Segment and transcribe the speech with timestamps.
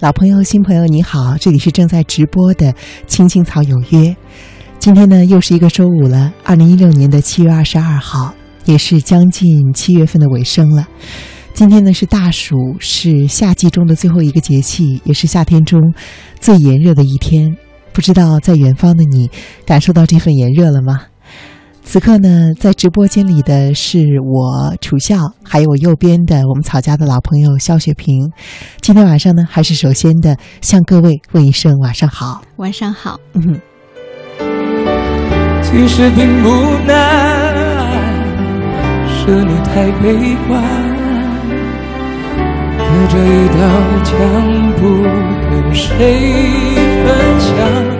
[0.00, 2.72] 老朋友、新朋友，你好，这里是正在直播的
[3.06, 3.98] 《青青草有约》。
[4.78, 8.34] 今天呢，又是一个周五了，二零一六年的七月二十二号，
[8.64, 10.88] 也是将近七月份的尾声了。
[11.52, 15.78] 今天呢是大暑，是夏季中的最后一个节气，也是夏天中
[16.40, 17.54] 最炎热的一天。
[17.92, 19.30] 不知道在远方的你，
[19.66, 21.08] 感受到这份炎热了吗？
[21.92, 28.30] 此刻呢，在直播间里的是我楚笑，还有我右边的我们草家的老朋友肖雪萍。
[28.80, 32.42] 今天晚上呢，还是首先的向各位问一声晚上好。
[32.58, 33.18] 晚上好。
[33.32, 33.60] 嗯，
[35.64, 36.48] 其实并不
[36.86, 37.92] 难，
[39.08, 40.62] 是你太悲观，
[42.78, 43.58] 隔着一道
[44.04, 44.16] 墙
[44.76, 45.02] 不
[45.50, 45.90] 跟谁
[47.02, 47.99] 分享。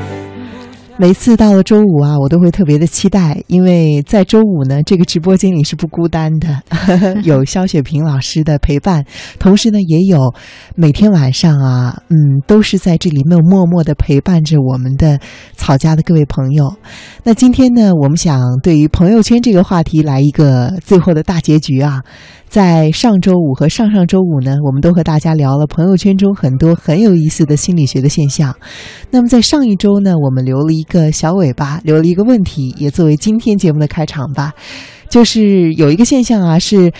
[1.00, 6.60] 每次到了周五啊，我都会特别的期待，因为在周五呢，这个直播间里是不孤单的，
[7.24, 9.02] 有肖雪萍老师的陪伴，
[9.38, 10.34] 同时呢，也有
[10.74, 15.18] 每天晚上啊，嗯，都是在这里面默默的陪伴着我们的
[15.56, 16.70] 草家的各位朋友。
[17.24, 22.02] 那今天呢，我们想对于朋友圈这个话题来一个最后的大结局啊。
[22.50, 28.52] 在上周五和上上周五呢，我们都和大家聊了朋友圈中很多很有意思的心理学的现象。
[29.12, 34.52] 那么在上一周呢，我们留了一个小尾巴，留了一个问题，也作为今天节目的开场吧。
[35.08, 36.92] 就是有一个现象啊，是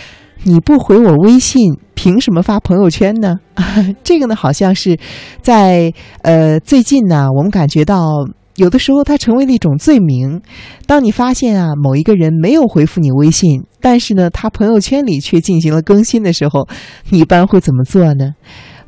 [0.44, 3.34] 你不回我微信，凭什么发朋友圈呢？
[4.04, 4.96] 这个呢，好像是
[5.42, 8.24] 在呃最近呢，我们感觉到。
[8.60, 10.42] 有的时候，它成为了一种罪名。
[10.86, 16.68] 当你发现啊，某一个人没有回复你微信，但是呢，他朋友圈里却进行了更新的时候，
[17.08, 18.34] 你一般会怎么做呢？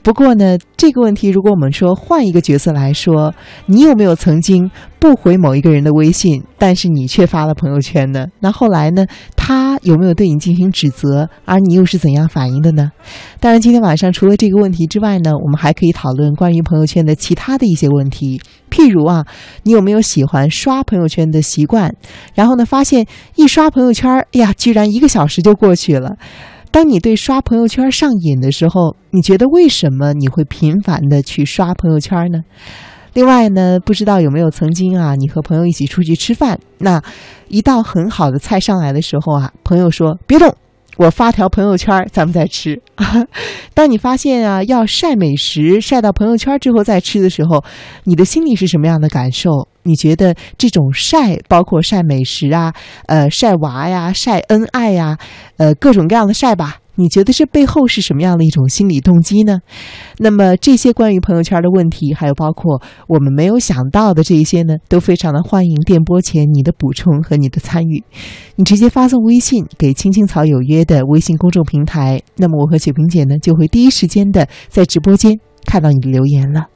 [0.02, 3.32] 不过呢，这个问题，如果我们说换一个角色来说，
[3.66, 8.26] 你有没有曾经不回某一个人的微信，但是你却发了朋友圈呢？
[8.40, 12.90] 那后来呢，他有没有对你进行指责，而你又是怎样反应的呢？
[13.38, 19.24] 当然，今天晚上除了这个问题之外呢，我们还可以讨论关于朋友圈的其他的一些问题，譬如啊，
[19.62, 21.94] 你有没有喜欢刷朋友圈的习惯？
[22.34, 23.06] 然后呢，发现
[23.36, 26.16] 一刷朋友圈，哎呀，居然一个小时就过去了。
[26.72, 32.40] 当你对刷朋友圈上瘾的时候，你觉得为什么你会频繁的去刷朋友圈呢？
[33.12, 37.02] 另外呢，不知道有没有曾经啊，你和朋友一起出去吃饭，那
[37.48, 40.50] 一道很好的菜上来的时候啊，朋友说别动，
[40.96, 42.80] 我发条朋友圈，咱们再吃。
[43.74, 47.62] 当你发现啊，要晒美食晒到朋友圈之后再吃的时候，
[48.04, 49.68] 你的心里是什么样的感受？
[49.84, 52.72] 你觉得这种晒，包括晒美食啊，
[53.06, 55.18] 呃，晒娃呀，晒恩爱呀，
[55.56, 56.78] 呃，各种各样的晒吧？
[56.96, 59.60] 你觉得这背后是什么样的一种心理动机呢？
[60.18, 68.04] 那么这些关于朋友圈的问题，还有包括我们没有想到的这一些呢，都非常的欢迎电波前你的补充和你的参与。
[68.56, 76.66] 你直接发送微信给“青青草有约”的微信公众平台，那么我和雪萍姐呢，就会第一时间的在直播间看到你的留言了。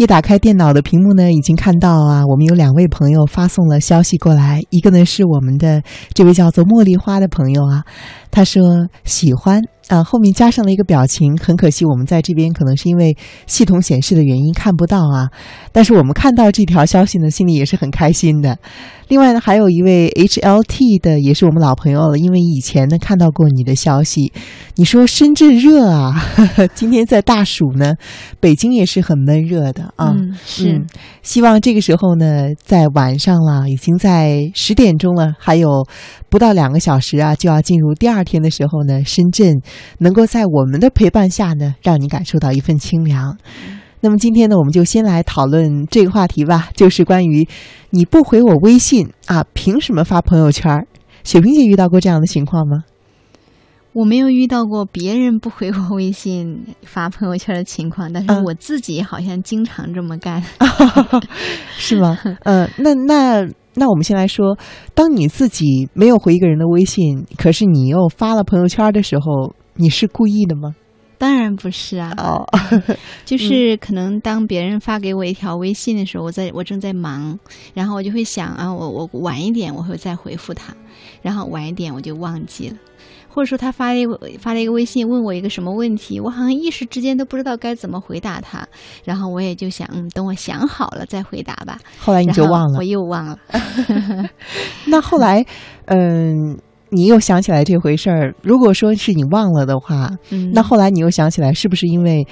[0.00, 4.62] 一打开电脑的屏幕呢，已经看到啊，我们有两位朋友发送了消息过来。
[4.70, 5.82] 一个呢是我们的
[6.14, 7.84] 这位叫做茉莉花的朋友啊，
[8.30, 8.62] 他说
[9.04, 11.36] 喜欢啊，后面加上了一个表情。
[11.36, 15.28] 很可惜，我们在这边可能是因为系统显示的原因看不到啊。
[15.72, 18.56] 但是我们看到这条消息呢，心里也是很开心的。
[19.08, 24.32] 另外呢，还有一位 HLT 的，也是我们老朋友了，因为以前呢看到过你的消息。
[24.76, 26.14] 你说深圳热啊，
[26.74, 27.94] 今天在大暑呢，
[28.38, 30.14] 北京也是很闷热的啊。
[30.46, 30.86] 是，
[31.22, 35.84] 希望这个时候呢，在晚上了，已经在十点钟了，还有
[36.28, 39.60] 不到两个小时啊，就要进入第二天的时候呢，深圳
[39.98, 43.36] 能够在我们的陪伴下呢，让你感受到一份清凉。
[44.00, 47.46] 那么今天呢，我们就先来讨论这个话题吧，就是关于
[47.90, 50.86] 你不回我微信啊，凭什么发朋友圈？
[51.22, 52.84] 雪萍姐遇到过这样的情况吗？
[53.92, 60.40] 我没有遇到过别人不回我微信发朋友圈的情况，但是我自己好像经常这么干，
[61.76, 62.16] 是吗？
[62.44, 63.44] 嗯， 那那
[63.74, 64.56] 那我们先来说，
[64.94, 70.74] 当你自己没有回一个人的微信，可是你又发了朋友圈的时候，你是故意的吗？
[71.16, 72.46] 当然不是啊，哦，
[73.26, 77.38] 就是可能当别人发给我一条微信的时候，我在我正在忙，
[77.74, 80.74] 然后我就会想啊，我我晚一点我会再回复他，
[81.22, 82.76] 然后晚一点我就忘记了，
[83.28, 88.66] 或者说他发了一个发了一个微信问我一个什么问题，我好像一时之间都不知道该怎么回答他，
[89.04, 91.78] 然后我也就想，嗯，等我想好了再回答吧。
[91.98, 93.38] 后来你就忘了，我又忘了。
[94.88, 95.44] 那后来，
[95.84, 96.56] 嗯，
[96.90, 98.34] 你又想起来这回事儿。
[98.42, 102.26] 如果说是你忘了的话，嗯，那后来你又想起来，是不是因为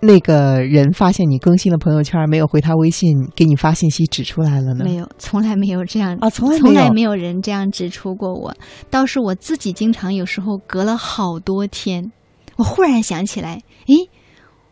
[0.00, 4.84] 那个人发现你更新了朋友圈，没有回他微信，给你发信息指出来了呢？
[4.84, 8.54] 没有，从来没有这样啊，从来从来没有人这样指出过我。
[8.90, 12.12] 倒是我自己经常有时候隔了好多天，
[12.56, 13.94] 我忽然想起来，诶，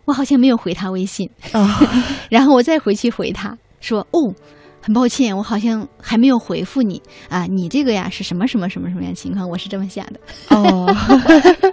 [0.04, 1.66] 我好像没有回他微信哦，
[2.28, 4.34] 然后我再回去回他说，哦。
[4.82, 7.46] 很抱歉，我好像还没有回复你啊！
[7.46, 9.48] 你这个呀是什么什么什么什么样情况？
[9.48, 10.20] 我是这么想的
[10.50, 10.92] 哦，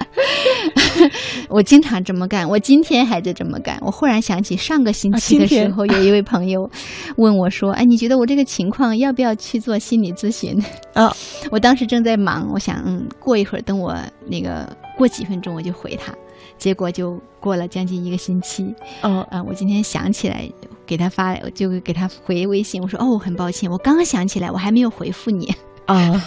[1.49, 3.79] 我经常这么干，我今天还在这么干。
[3.81, 6.69] 我忽然想起上个星期的时候，有一位朋友
[7.17, 10.61] 问我说：“哎，你觉得我这个情况要不要去做心理咨询？”
[10.93, 11.11] 啊，
[11.49, 13.95] 我当时正在忙，我想嗯，过一会儿等我
[14.29, 16.13] 那个过几分钟我就回他。
[16.57, 18.65] 结果就过了将近一个星期，
[19.01, 20.49] 哦啊，我今天想起来
[20.89, 25.53] 给他发，就给他回微信，我说哦，很抱歉，我刚刚想起来，我还没有回复你
[25.85, 26.19] 啊，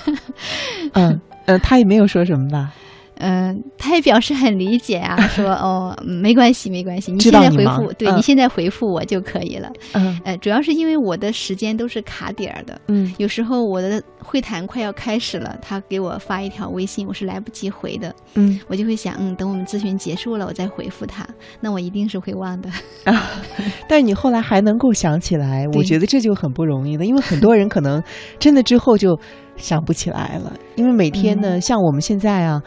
[0.92, 2.72] 嗯呃，他也没有说什么吧。
[3.22, 9.70] 嗯，他也表示很理解啊， 说哦，没关系，没关系，你现在回复，对你现在回复我就可以了。
[9.92, 21.24] 嗯，呃，主要是因为我的时间都是卡点儿的，嗯，有时候我的会谈快要开始了，他给我发一条微信，我是来不及回的，嗯，我就会想，嗯，等我们咨询结束了，我再回复他，
[21.60, 22.68] 那我一定是会忘的
[23.04, 23.30] 啊。
[23.88, 28.02] 但是你后来还能够想起来，我觉得这就很不容易了，因为很多人可能
[28.40, 29.16] 真的之后就
[29.56, 32.62] 想不起来了，因为每天呢，像我们现在啊。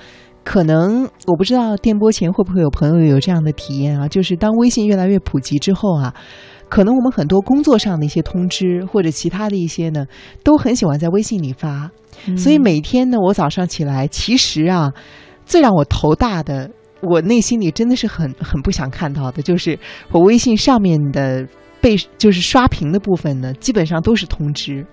[0.48, 6.14] 可能我不知道电波前会不会有朋友有这样的体验啊，就是当微信越来越普及之后啊，
[6.70, 10.06] 可能我们很多工作上的一些通知或者其他的一些呢，
[10.44, 11.90] 都很喜欢在微信里发。
[12.38, 14.94] 所以每天呢，我早上起来，其实啊，
[15.48, 16.70] 最让我头大的，
[17.02, 19.80] 我内心里真的是很很不想看到的，就是
[20.12, 21.44] 我微信上面的
[21.82, 24.86] 被就是刷屏的部分呢，基本上都是通知。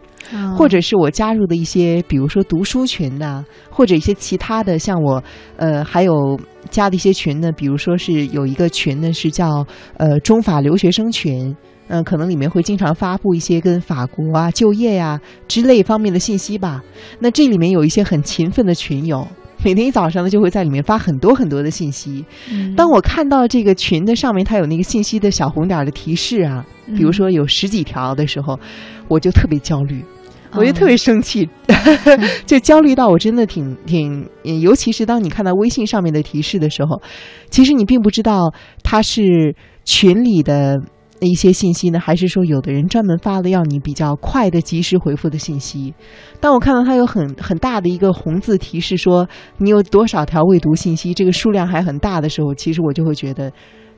[0.56, 5.22] 或者是我加入的一些，比如说读书群呐，或者一些其他的，像我，
[5.56, 6.38] 呃，还有
[6.70, 9.66] 加的一些群呢，比如说是有一个群呢，是叫
[9.96, 11.54] 呃中法留学生群，
[11.88, 16.82] 嗯，可能里面会经常发布一些跟法国啊就业呀之类方面的信息吧。
[17.18, 19.26] 那这里面有一些很勤奋的群友，
[19.64, 22.24] 每天一早上呢就会在里面发很多很多的信息。
[22.76, 26.64] 当我看到这个群的上面它有那个信息的小红点的提示啊，
[26.96, 28.58] 比如说有十几条的时候，
[29.08, 30.04] 我就特别焦虑。
[30.54, 31.48] 我就特别生气，
[32.44, 34.28] 就焦虑到我真的挺挺，
[34.60, 37.00] 尤其是当你看到微信上面的提示的时候，
[37.48, 39.56] 其实你并不知道它是
[39.86, 40.78] 群里的
[41.26, 45.94] 一些信息呢，还是说有的人专门发了要你比较快的及时回复的信息。
[46.40, 49.28] 当我看到它有很很大的一个红字提示说
[49.58, 53.52] 你有多少条未读信息，这个数量还很大的时候，其实我就会觉得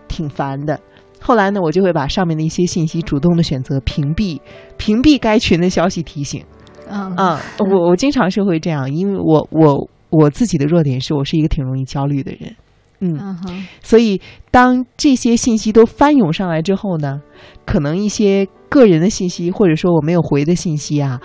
[0.09, 0.79] 挺烦的。
[1.21, 4.39] 后来呢，我就会把上面的一些信息主动的选择屏蔽，
[4.77, 6.45] 屏蔽该群的消息提醒。
[6.87, 12.55] 嗯啊，我我经常是会这样，因为我我我自己的弱点是我是一个挺容易焦虑的人。
[13.05, 14.21] 嗯，所以
[14.51, 17.21] 当这些信息都翻涌上来之后呢，
[17.67, 21.21] 可能一些个人的信息或者说我没有回的信息啊，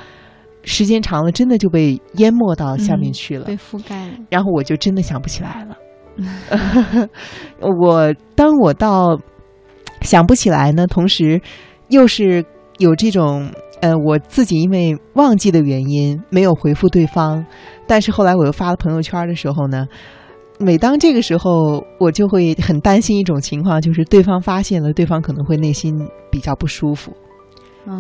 [0.64, 5.78] 时间长了真的就被淹没到下面去了，被覆盖了，然后我就真的想不起来了。
[7.80, 9.20] 我当我到。
[10.02, 11.42] 想不起来呢，同时
[11.90, 12.46] 又是
[12.78, 17.46] 有这种呃，我自己因为忘记的原因没有回复对方，
[17.86, 19.88] 但是后来我又发了朋友圈的时候呢，
[20.60, 25.98] 每当这个时候，我就会很担心一种情况，就是对方发现了，对方可能会内心
[26.30, 27.14] 比较不舒服。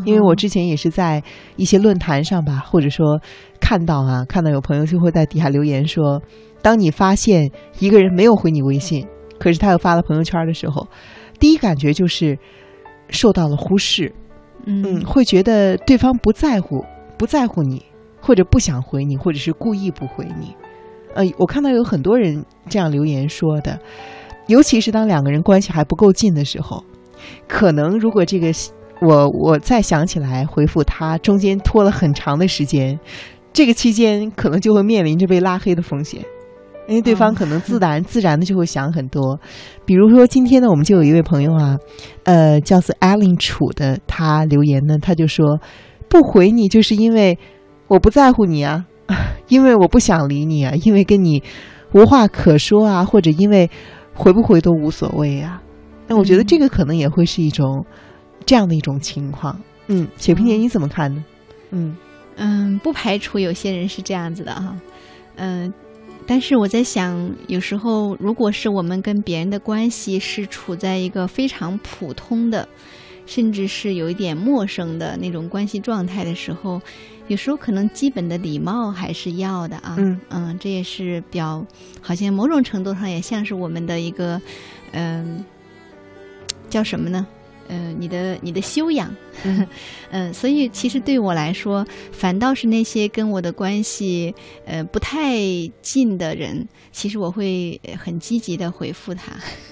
[0.05, 1.23] 因为我之前也是在
[1.55, 3.19] 一些论坛上吧，或者说
[3.59, 6.21] 看到啊，看到有朋友就会在底下留言说，
[6.61, 7.49] 当你发现
[7.79, 9.07] 一个人没有回你微信，
[9.39, 10.85] 可是他又发了朋友圈的时候。
[11.39, 12.37] 第一感觉就是
[13.07, 14.13] 受到了忽视，
[14.65, 16.83] 嗯，会觉得对方不在乎，
[17.17, 17.83] 不在乎你，
[18.21, 20.53] 或者不想回你，或者是故意不回你。
[21.13, 23.79] 呃，我看到有很多人这样留言说的，
[24.47, 26.83] 尤其是当两个人关系还不够近的时候，
[27.47, 28.51] 可能如果这个
[29.01, 32.99] 我我再想起来回复他，中间拖了很长的时间，
[33.53, 36.21] 这个期间可能就会面临着被拉黑的风险。
[36.87, 39.39] 因为对方可能自 然自然的就会想很多，
[39.85, 41.77] 比如说今天呢，我们就有一位朋友啊，
[42.23, 45.59] 呃，叫做 Allen 楚的，他留言呢，他就说
[46.09, 47.37] 不回你就是因为
[47.87, 48.87] 我不在乎你啊，
[49.47, 51.41] 因为我不想理你啊，因为跟你
[51.93, 53.69] 无话可说啊，或者因为
[54.13, 55.61] 回不回都无所谓啊。
[56.07, 57.85] 那我觉得这个可能也会是一种
[58.45, 59.59] 这样的一种情况。
[59.87, 61.23] 嗯，雪萍姐你怎么看呢？
[61.71, 61.97] 嗯
[62.35, 64.75] 嗯，不排除有些人是这样子的哈，
[65.35, 65.73] 嗯。
[66.27, 72.67] 但是我在想，有时候如果是我们跟别人的关系是处在一个非常普通的，
[73.29, 76.81] 甚至是有一点陌生的那种关系状态的时候，
[77.27, 79.95] 有时候可能基本的礼貌还是要的啊。
[80.31, 81.63] 嗯这也是表，
[82.01, 84.41] 好像某种程度上也像是我们的一个，
[84.93, 85.45] 嗯、
[86.71, 87.27] 叫什么呢？
[87.69, 89.09] 呃，你的你的修养，
[90.11, 94.33] 嗯、 所以其实对我来说，反倒是那些跟我的关系
[94.65, 95.37] 呃不太
[95.81, 99.31] 近的人，其实我会呃很积极的回复他，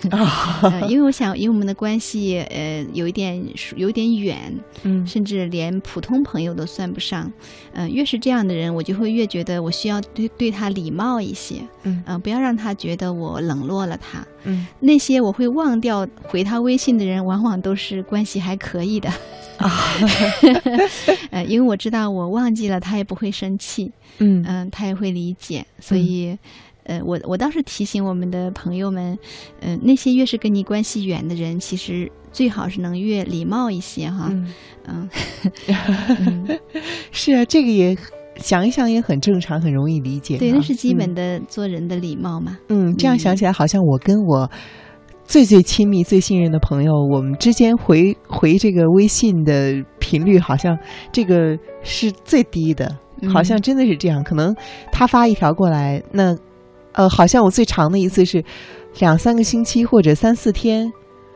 [0.62, 3.44] 呃，因为我想，因为我们的关系呃有一点
[3.76, 5.06] 有点远，嗯。
[5.08, 7.32] 甚至连普通朋友都算不上，
[7.74, 12.04] 嗯、越是这样的人，我就会越觉得我需要对对他礼貌一些，嗯。
[12.06, 14.24] 嗯、不要让他觉得我冷落了他。
[14.48, 14.66] 嗯。
[14.80, 19.10] 那些我会忘掉回他微信的人，往往都是关系还可以的。
[19.58, 19.72] 啊
[21.32, 24.44] 呃，因为我知道我忘记了，他也不会生气，嗯。
[24.48, 26.38] 嗯、他也会理解，所以。
[26.90, 29.20] 呃，我我倒是提醒我们的朋友们，
[29.60, 34.54] 嗯、那些越是跟你关系远的人，其实最好是能越礼貌一些哈，嗯，
[34.88, 35.10] 嗯，
[36.20, 36.60] 嗯。
[37.12, 37.94] 是啊，这个也
[38.40, 40.40] 想一想也很正常，很容易理解啊。
[40.40, 42.58] 对，那是基嗯本的做人的礼貌嘛。
[42.70, 44.50] 嗯，这样想起来，好像我跟我
[45.26, 50.78] 最最亲密、最信任的朋友，我们之间回回这个微信的频率，好像
[51.12, 54.24] 这个是最低的，嗯好像真的是这样。
[54.24, 54.56] 可能
[54.92, 56.36] 他发一条过来，那
[56.94, 58.44] 呃，好像我最长的一次是
[59.00, 60.92] 两三个星期或者三四天，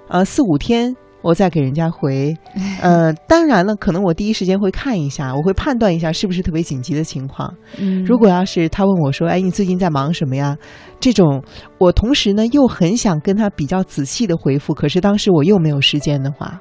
[0.08, 0.96] 呃，四五天。
[1.22, 2.36] 我再给人家回，
[2.82, 7.54] 呃，当然了，可能我第一时间会看一下，我会判断一下是不是特别紧急的情况。
[7.78, 10.58] 嗯，如果要是他问我说：“哎，你最近在忙什么呀？”
[11.00, 11.44] 这种，
[11.78, 16.60] 我同时呢又很想跟他比较仔细的回复，可是当时我又没有时间的话，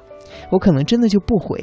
[0.51, 1.59] 我可能真的就不回。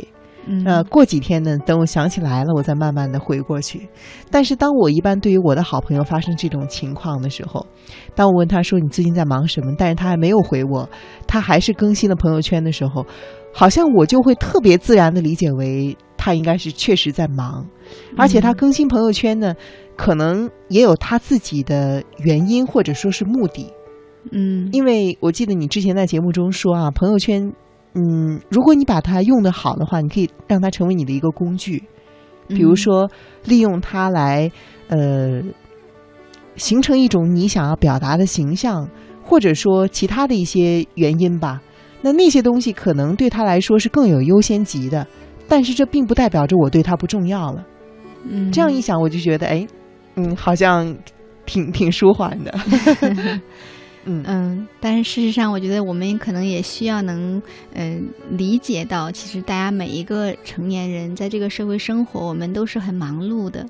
[0.49, 0.64] 嗯。
[0.64, 3.88] 呃，过几天呢，等我想起来了，我再慢慢的回过去。
[4.31, 7.67] 但是当我一般对于我的好朋友发生这种情况的时候，
[8.14, 10.88] 当我问他说你最近在忙什么，但是他还没有回我，
[11.26, 13.05] 他还是更新了朋友圈的时候，
[13.52, 17.67] 好像我就会特别自然的理解为他应该是确实在忙，
[18.17, 19.55] 而且他嗯更新朋友圈呢，
[19.97, 23.73] 可能也有他自己的原因或者说是目的。
[24.33, 27.52] 嗯，因为我记得你之前在节目中说啊，朋友圈，
[27.95, 31.83] 嗯，如果你把它用得好的话，你可以让它成为你的一个工具，
[32.47, 33.11] 比如嗯说
[33.45, 34.50] 利用它来，
[34.88, 35.42] 呃，
[36.57, 38.88] 形成一种你想要表达的形象，
[39.25, 41.61] 或者说其他的一些原因吧。
[42.00, 45.04] 那那些东西可能对他来说是更有优先级的，
[45.49, 47.66] 但是这并不代表着我对他不重要了。
[48.23, 49.66] 嗯，这样一想，我就觉得，哎，
[50.14, 50.97] 嗯，好像
[51.45, 52.52] 挺挺舒缓的。
[54.27, 57.43] 嗯，但是事实上，我觉得我们可能也需要能，
[57.75, 63.67] 嗯、理解到，其实大家每一个成年人在这个社会生活，我们都是很忙碌的，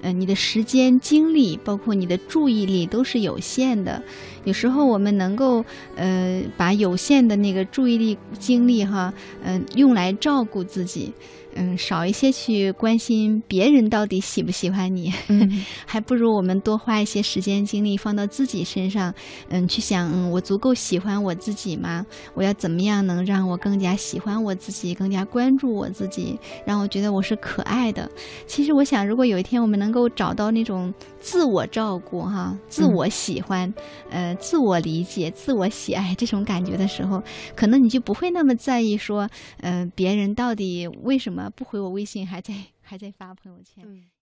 [0.00, 4.02] 嗯、你的时间、精力，包括你的注意力都是有限的。
[4.44, 9.12] 有时候我们能够，呃，把有限的那个注意力、精力哈，
[9.44, 11.12] 嗯、用来照顾自己，
[11.54, 19.12] 嗯，少一些去关心别人到底喜不喜欢你，嗯 还不如我们多花一些时间精力放到自己身上，
[19.48, 22.04] 嗯，去想，嗯，我足够喜欢我自己吗？
[22.34, 28.10] 我要怎么样能让我更加喜欢我自己，更加关注我自己，让我觉得我是可爱的？
[28.46, 33.72] 其实我想，如果有一天我们能够找到那种自我照顾、哈，自我喜欢，
[34.10, 37.22] 呃，自我理解、自我喜爱这种感觉的时候，
[37.54, 39.28] 可能你就不会那么在意说，
[39.60, 44.12] 呃，别人到底为什么不回我微信，还在还在发朋友圈。